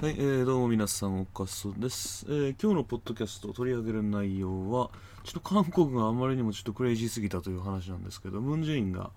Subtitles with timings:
[0.00, 4.88] はい、えー、どうも皆さん、おかそです、えー、今日のポッドキャスト取り上げる内容は、
[5.24, 9.10] ちょっと韓国があまりにもちょっとクレイジーすぎたという話なんですけど、ムン・ジェインが、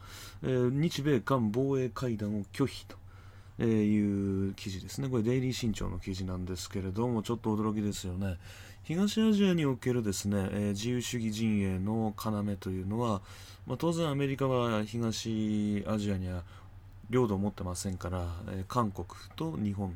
[0.44, 2.98] えー、日米韓防衛会談を拒否と。
[3.60, 5.08] えー、いう記事ですね。
[5.08, 8.38] これ、デイリー新潮の記事なんですけれども、ちょっと驚きですよね。
[8.84, 13.22] 東アジアにおけるですね、えー、自由主義陣営の要というのは、
[13.68, 16.44] まあ、当然アメリカは東アジアには
[17.10, 19.08] 領土を持ってませんから、えー、韓国
[19.38, 19.96] と日本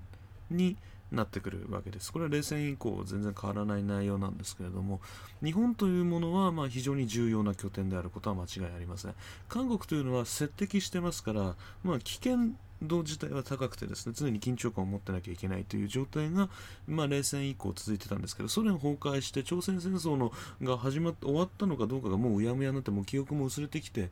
[0.50, 0.78] に
[1.12, 2.12] なってくるわけです。
[2.12, 5.00] これは冷戦以降全然変わらない内容なんですけれども、
[5.44, 9.14] 日本というものはま非常に重要な拠点であることは間違いありません。
[9.48, 12.38] 韓国というのは接敵してますから、まあ、危険
[12.82, 16.50] 度自体は高くてですね、常に緊張感を持ってなきゃいけないという状態が、
[16.88, 24.10] まあ、冷戦以降続いてたんですけど、ソ連崩壊して朝鮮戦争のが始まって終わったのかどうかがもううやむやになって、もう記憶も薄れてきて、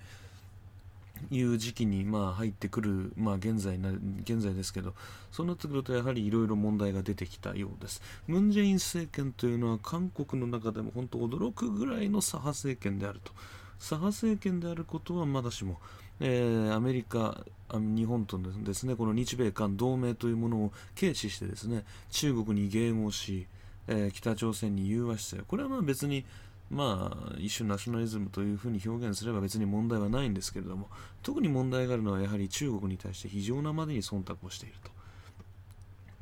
[1.32, 3.90] いう時期にまあ入ってくる、まあ、現在な
[4.22, 4.94] 現在ですけど
[5.32, 8.02] そうなってくるとやはりいろいろ問題が出てきたようです。
[8.28, 13.32] ムン・ジェイン政権というのは韓国の中でも本当驚くぐらいの左派政権であると。
[13.80, 15.80] 左派政権であることはまだしも、
[16.20, 23.48] えー、アメリカ日本とですねこの日米韓同盟というものを軽視してですね中国に迎合し、
[23.88, 26.26] えー、北朝鮮に融和姿勢これはまあ別に
[26.70, 30.90] まあ、一種ナショナリズムというふうに表現すれば別に問題はないんですけれども、
[31.22, 34.96] 特に問題があるのはやはり中国に対して非常なまでに忖度をしていると。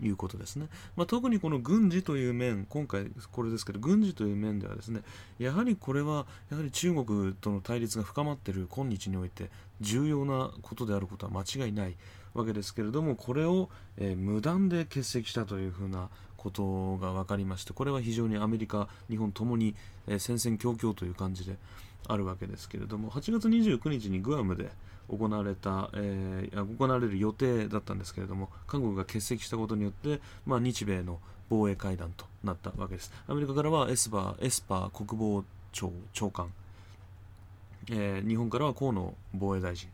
[0.02, 5.02] いうことですね、まあ、特にこの軍事という面、今回これですけど、軍事という面ではですね、
[5.40, 9.50] やはりこれは、やはり中国との対立が深まっている今日において、
[9.82, 11.96] 重要なことであることは間違いない
[12.34, 16.10] わけですけれども、これを、えー、無断で欠席したというふうな
[16.44, 19.76] ことが分かりましてこれは非常にアメリカ、日本ともに、
[20.08, 21.56] えー、戦々恐々という感じで
[22.08, 24.70] あるわけですけれども8月29日にグアムで
[25.10, 33.12] 行われた、えー、行われる予定だったんですけれども韓国が欠席したことによって、まあ、日米の防衛会談となったわけです。
[33.28, 36.52] アメリカからはエスパーエスパー国防長官、
[37.92, 39.90] えー、日本からは河野防衛大臣、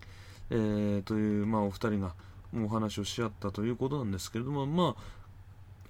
[0.51, 2.13] えー、という、まあ、お二人が
[2.55, 5.01] お話をし合ったということなんですけれども、まあ、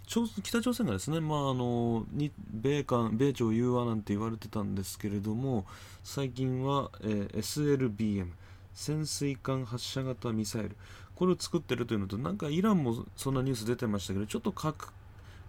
[0.10, 2.04] 北朝鮮がですね、まあ、あの
[2.52, 5.66] 米韓米朝融和なんて言われてたんですけれども
[6.04, 8.30] 最近は、えー、SLBM
[8.74, 10.76] 潜水艦発射型ミサイル。
[11.16, 14.94] これを作ってるというのとなんかイランもそんなニュース出てましたけどちょっと核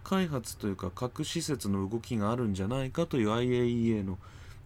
[0.03, 4.19] 開発というか核施設の動きがあるんじゃないかという IAEA の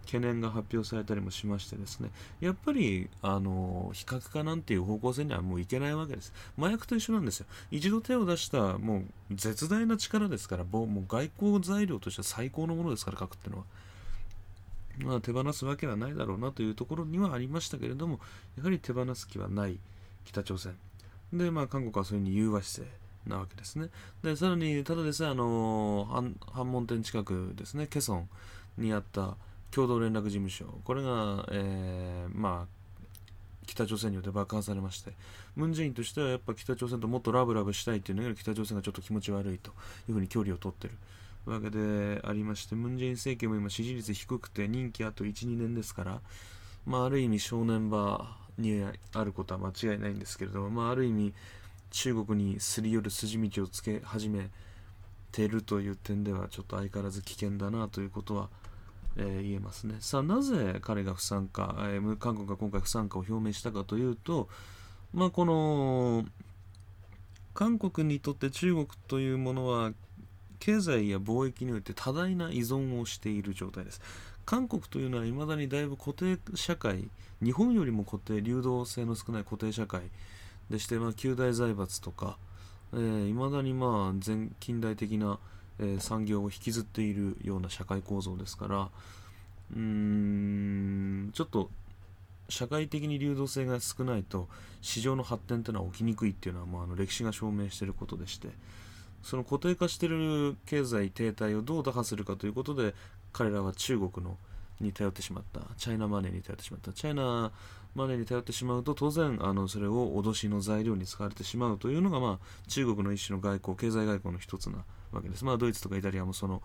[0.05, 2.11] 懸念が発表されたりもしましてですね
[2.41, 6.33] やっぱりあの非核化なんていう方向性にはもういけないわけです。
[6.59, 7.47] 麻薬と一緒なんですよ。
[7.71, 8.99] 一度手を出したも
[9.31, 13.65] う絶大な力ですからもう外交材料としては最高のものですから核ってのは。
[14.99, 18.21] まあ、手放すわけはないだろうなというところにはありましたけれども
[18.57, 19.79] やはり手放す気はない。
[20.25, 20.77] 北朝鮮。
[21.33, 23.05] で、まあ、韓国はそれに融和姿勢。
[23.27, 23.89] なわけですね。
[24.23, 26.07] で、さらに、ただですね、あの、
[26.53, 28.29] 反門店近くですね、ケソン
[28.79, 29.37] にあった、
[29.75, 32.85] 共同連絡事務所、これが、えー、まあ、
[33.67, 35.13] 北朝鮮によって爆破されまして、
[35.57, 39.73] ムン・ジェインとしてはやっぱ北朝鮮ともっとラブラブしたいというのより北朝鮮がちょっと気持ち悪いと
[40.09, 40.95] いうふうに距離を取ってる。
[41.47, 46.21] わけでありまして、ムン・ジェイン政権も今支持率低くて任期あと1、2年ですから、
[46.87, 51.35] まあ、ある意味正念場にあることは間違いないんですけれども、まあ、ある意味
[51.91, 54.51] 中国にすり寄る筋道をつけ始め
[55.33, 58.49] ているという点ではちょっと相変わらず危険だなということは
[59.17, 59.97] えー、言えますね。
[60.01, 64.49] さあ、なぜ彼が不参加、えー、韓国が今回不参加を表明したかというと、
[65.13, 66.25] まあ、この、
[67.55, 69.93] 韓国にとって中国というものは、
[70.59, 74.01] 経済や貿易において多大な依存をしている状態です。
[74.45, 77.09] 韓国というのは未だにだいぶ固定社会、
[77.43, 80.03] 日本よりも固定、流動性の少ない固定社会
[80.71, 82.39] でして、まあ、旧大財閥とか、
[82.93, 85.39] えー、未だにまあ、前近代的な、
[85.79, 88.89] えー、産業を引きずっているような社会構造ですから
[89.73, 91.71] うーんちょっと
[92.49, 94.49] 社会的に流動性が少ないと
[94.83, 98.49] 市場の発展というのは起きにくいっていうのは、まあ、あの歴史が証明していることでして
[99.23, 102.95] その固定化している経済停滞をどう打破するかということで
[103.33, 104.37] 彼らは中国の
[104.81, 106.93] に頼ってしまったチャイナマネーに頼ってしまった。
[106.93, 107.53] チャイナ
[107.95, 115.45] マネーに頼ってしまうと当然あのそれを脅しの材料に使われてしまうというのが、まあ、中国の一種の外交経済外交の一つなわけです。
[115.45, 116.63] まあ、ドイツとかイタリアもその、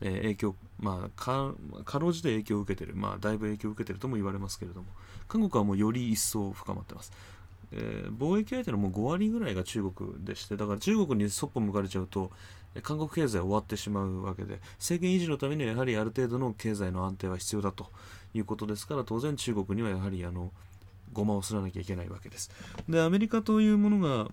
[0.00, 4.88] えー、影響、まあか、ろうじて影響を受けてる、まあ、だいぶ影響を受けてるとも言われますけれども、
[5.28, 7.12] 韓国はもうより一層深まってます。
[7.72, 12.30] えー、貿易相手のもう5割ぐらいが中国でして、だから中国にそっぽ向かれちゃうと、
[12.82, 17.90] 韓国経済は終わってしまうわけで、政権維持のためにはやはりある程度の経済の安定は必要だと
[18.34, 20.52] いうことですから、当然中国にはやはりあの、
[21.12, 22.50] ごまをすらなきゃいけないわけです。
[22.88, 24.30] で、アメリカというものが、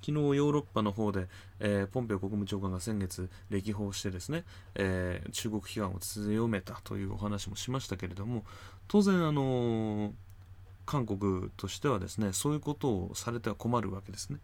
[0.00, 1.28] 昨日ヨーロッパの方で、
[1.60, 8.44] えー、ポンペオ国務長官が先月歴訪してですね、えー、中国批判を強めたというお話もしましたけれども
[8.86, 10.12] 当然あのー、
[10.86, 14.38] 韓国としてはですねそういうことをされては困るわけですね。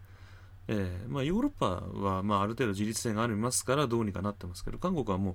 [0.66, 5.34] えーまあ、ヨーロッパは、まあ、ある程度自立性がありますからどうにかなってますけど韓国はもう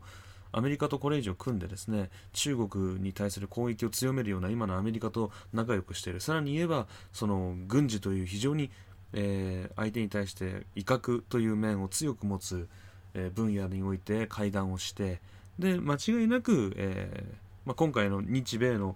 [0.52, 8.72] アメリカとこれ以上組んでですね中国に対する攻撃を強めるような今のアメリカと仲良くしているさらに言えばその軍事という非常に、
[9.14, 12.68] えー、相手に対して威嚇という面を強く持つ、
[13.14, 15.20] えー、分野において会談をして
[15.58, 17.36] で間違いなく、えー
[17.66, 18.96] まあ、今回の日米の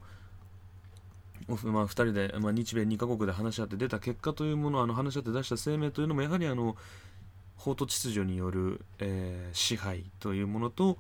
[1.48, 6.78] まあ、2人で、まあ、日米2カ国で話し合って出た結果というものあの話し合って出した声明というのもやはりあの
[7.58, 10.98] 法と秩序による、えー、支配というものと、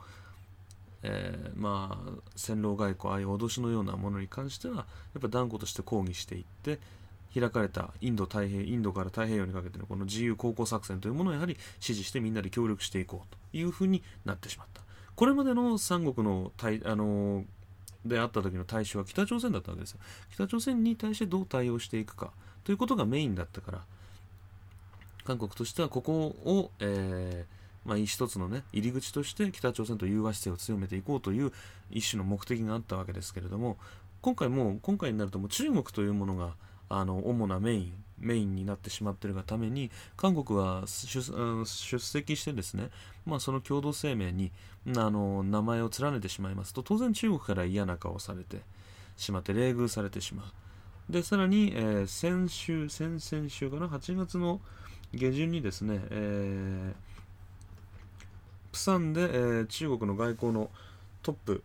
[1.01, 4.83] えー、まあ戦狼外交ああいう脅しのようなものに関してはや
[5.19, 6.79] っぱ断固として抗議していって
[7.33, 14.81] 開かれたインド太平インドから太平洋にかけてのこの自由航行作戦というものをやはり支持してみんなで協力していこうというふうになってしまった。
[15.15, 17.45] これまでの三国のあの
[18.05, 19.99] であった時の対象は北朝鮮だったわけですよ。
[20.31, 22.31] 北朝鮮に対してどう対応していくか
[22.63, 23.81] ということがメインだったから
[25.23, 31.51] 韓国としてはここを、えーまあ、一つのね入り口として北朝鮮と融和姿勢を強めていこうという
[31.91, 33.77] 一種の目的があったわけですけれども
[34.21, 36.55] 今回も今回になるともう中国というものが
[36.99, 42.89] あの主なメインメインになってしまっているがために韓国は出席してですね、
[43.25, 44.51] まあ、その共同声明に
[44.95, 48.61] あの名前を連ねてしまいますと当然中国から嫌な顔をされて
[49.17, 50.45] しまって冷遇されてしまう。
[51.11, 54.61] でさらに、えー、先週先々週かな8月の
[55.13, 56.95] 下旬にですね、えー、
[58.71, 60.69] プサンで、えー、中国の外交の
[61.21, 61.63] トップ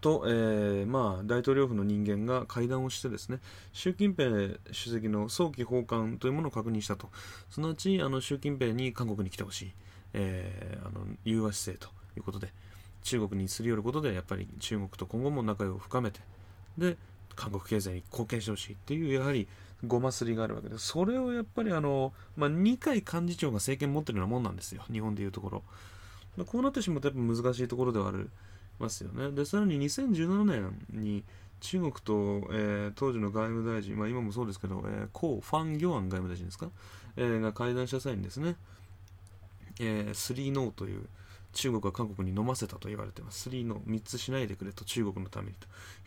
[0.00, 3.38] と、えー、まあ、大統領府の人間が会談をしてですね
[3.72, 4.30] 習近平
[4.70, 7.08] 主席の早期訪韓というものを確認したと。
[7.50, 9.72] そのうちあの習近平に韓国に来てほしい、
[10.14, 12.52] えー、あの融和姿勢ということで
[13.02, 16.20] 中国にすり寄ることでやっぱり中国と今後も仲良く深めて
[16.76, 16.96] で
[17.34, 19.46] 韓国経済に貢献してほしいっていうやはり
[19.86, 24.82] ごますりがあるわけでそれをやっぱりあの、まあ、二階幹事長が政権持ってるようなもんなんですよ。
[24.90, 28.30] 日本でいうところ、こうなってしまうとやっぱ難しいところではある。
[28.78, 29.30] ますよね。
[29.30, 31.24] で、さらに2017年に
[31.60, 36.68] 中国と、えー、当時の外務大臣、まあ、今もそうですけど、えー、ファン・ギョアン外務大臣ですか、
[37.16, 38.56] えー、が会談した際にですね、
[39.80, 41.02] えー、スリーノーという
[41.52, 43.42] 中国は韓国に飲ませたと言われています。
[43.42, 45.66] スリーノー、3つしないでくれと中国のためにと。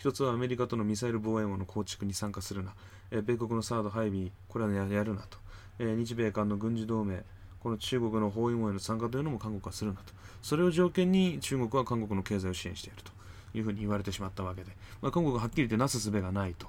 [0.10, 2.74] 1つはアメリカとのミサイル防衛網の構築に参加するな。
[3.12, 5.38] えー、米国のサード配備、これは、ね、やるなと。
[5.80, 7.24] えー、日米韓の軍事同盟、
[7.62, 10.14] この中国の包囲網への参加というのも韓国はするなと。
[10.42, 13.12] それを条件に中国は韓国の経済を支援していると
[13.58, 14.72] いうふうに言われてしまったわけで、
[15.02, 16.68] まあ、韓国ははっきり言ってなすすべがないと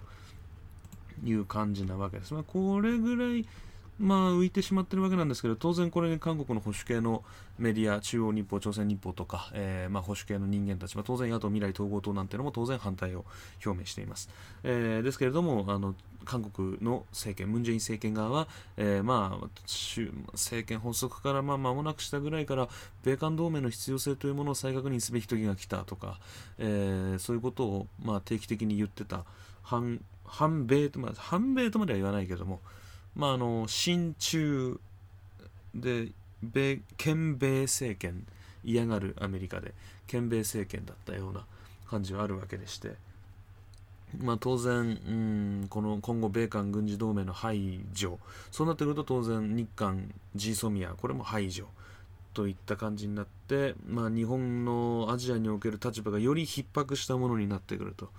[1.24, 2.34] いう感じなわけです。
[2.34, 3.46] まあ、これぐらい
[4.02, 7.22] まあ、浮いてしまってるわけなんですけど、当然これ、韓国の保守系の
[7.58, 13.24] メディア、中央日報、朝鮮日報とか、えー、まあ、保守系の人間たちは、当然野党未来統合党なんていうのも当然反対を
[13.64, 14.28] 表明しています。
[14.64, 15.94] えー、ですけれども、あの、
[16.24, 19.46] 韓国の政権、ムン・ジェイン政権側は、えー、まあ、
[20.32, 22.68] 政権発足からまあ間もなくしたぐらいから、
[23.04, 26.18] 米韓同盟の必要性というものを再確認すべき時が来たとか、
[26.58, 29.24] えー、そういうことをまあ定期的に言ってた、
[29.62, 32.60] 反反米と、まあ、反米とまでは言わないけども、
[33.14, 34.80] まあ、あの親中
[35.74, 36.08] で
[36.42, 38.26] 米憲米政権
[38.64, 39.74] 嫌がるアメリカで
[40.06, 41.44] 憲米政権だったような
[41.88, 42.92] 感じはあるわけでして、
[44.18, 44.82] まあ、当然、う
[45.64, 48.18] ん、この今後米韓軍事同盟の排除
[48.50, 51.66] そうなってくると当然日韓 G ソミアこれも排除
[52.34, 58.10] といった感じになって、まあ、日本のアジアにおける立場がより逼迫したものになってくると。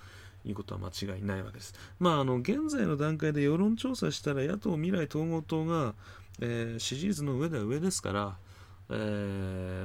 [0.46, 1.74] いうことは間違いないわけです。
[2.00, 5.94] まあ、あの現在の段階で世論調査したら野党未来統合党が、
[6.42, 8.36] えー、支持率の上では上ですから、
[8.90, 8.94] え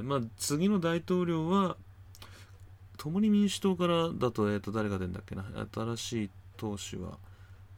[0.01, 1.77] ー、まあ、次の大統領は
[2.97, 7.17] 共に民主党からだと,、えー、と誰が出るんだっけな新しい党首は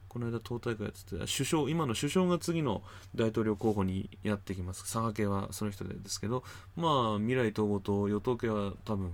[0.10, 2.82] この間党大会やってて首相今の首相が次の
[3.16, 6.44] 大統領候補にやってきます左派系はその人ですけど
[6.76, 9.14] まあ未来統合党与党系は多分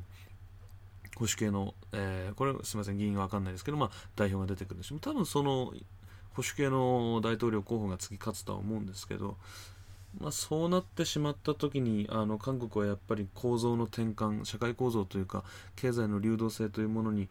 [1.18, 5.74] 保守系の、えー、これすみません議員は分かんないですけど、まあ、代表が出てくるでし多分その
[6.36, 9.38] 保守系の大統領候補が次勝つとは思うんですけど、
[10.20, 15.44] まあ、そうなってしまった時にあの韓国はやっぱり構造の転換社会構造というか
[15.76, 17.28] 経済の流動性というものに、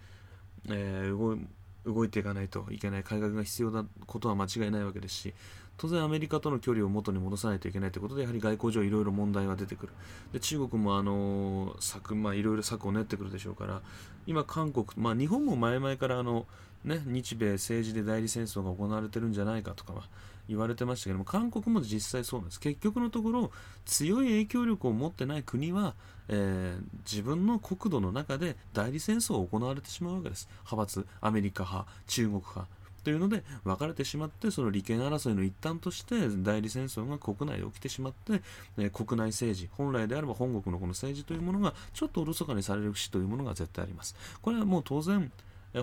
[0.69, 1.39] えー、動
[1.87, 5.35] 動いていかないといけない改革が必要なことは間違いないわけですし
[5.79, 9.93] 当然アメリカとの距離を元に戻さないといけないということでやはり外交上いろいろ問題が出てくる。
[10.33, 13.83] で中国もあの策、まあ、いろいろ策を練ってくるでしょうから
[14.27, 16.47] 今韓国、まあ、日本も前々からあの、
[16.85, 20.03] ね、日米政治で代理戦争が行われてるんじゃないかとかは、
[20.49, 22.61] 言われてましたけども韓国も実際そうなんです。
[22.61, 23.51] 結局のところ
[23.85, 25.95] 強い影響力を持ってない国は、
[26.29, 30.49] えー、自分の国土の中で代理戦争を行われてしまうわけです。
[30.71, 32.77] 派閥アメリカ派中国派。
[33.07, 38.43] というので分かれてしまってその利権争いの一端として代理戦争が国内で起きてしまって、
[38.79, 44.17] え国内政治本来であれば本国のこの政治というものがちょっとおろそかにされる節というものが絶対あります。
[44.43, 45.31] これはもう当然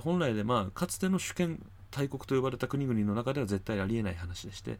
[0.01, 1.63] 本来でまあかつての主権
[1.95, 4.79] 大国と呼ばれた国々の中では絶対ありえない話でして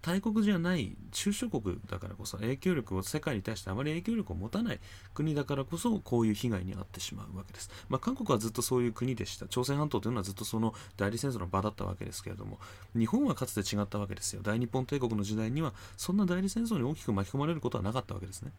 [0.00, 4.80] 大国じゃない中小国だからこそ影響力を世界に対してあまり影響力を持たない
[5.12, 7.70] 国だからこそこういう被害に遭ってしまうわけです。
[7.88, 9.48] まあ、韓国はずっとそういう国でした。
[9.48, 12.58] 朝鮮半島というのはずっとその代理戦争の場だったわけですけれども
[12.96, 14.40] 日本はかつて違ったわけですよ。
[14.42, 18.52] 大日本帝国の時代にはそんな代理戦争に大きく巻き込まれることはなかったわけですね。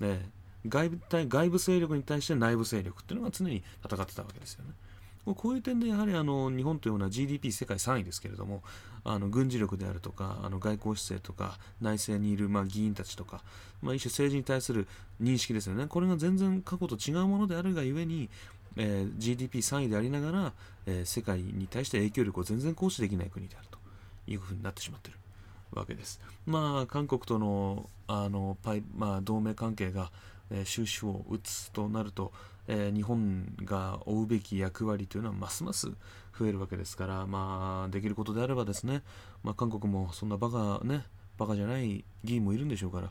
[0.00, 0.30] ね
[0.66, 4.72] 外部外部勢力に対して内部勢力っていうのが常に戦ってたわけですよね。
[5.34, 8.62] こういう点でやはりあの日本というような GDP 世界3位ですけれども
[9.04, 13.42] あの軍事力であるとかあの外交姿勢とか内政にいるまあ議員たちとか、
[13.82, 14.86] まあ、一種政治に対する
[15.22, 18.28] 認識ですよねこれが全然過去と違うものであるがゆえに、
[18.76, 20.52] えー、GDP3 位でありながら、
[20.86, 23.78] えー、世界に対して影響力を全然行使できない国であると
[24.26, 25.18] いうふうになってしまっている
[25.72, 26.20] わけです。
[26.46, 30.10] まあ韓国とのあのパイ、まあ、同盟関係が、
[30.50, 32.32] えー、収支を打つとなると、
[32.68, 35.88] えー、日本が負うべき役割というのはますます
[36.38, 39.02] 増えるわけですから、まあ、できることであればですね、
[39.42, 41.04] まあ、韓国もそんなバカね、
[41.38, 43.10] バカじゃない議員もいるんでしょうから、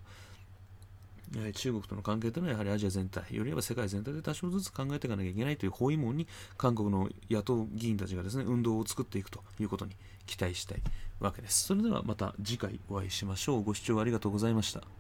[1.38, 6.28] え、中国との関係というのはやはりアジア全体、よりは世界全体で多少ずつ考えていかなきゃいけないという包囲網に
[6.58, 10.82] 韓国の野党議員たちがですね、運動を作っていくということに期待したい
[11.20, 11.66] わけです。
[11.66, 13.64] それではまた次回お会いしましょう。
[13.64, 14.99] ご視聴ありがとうございました。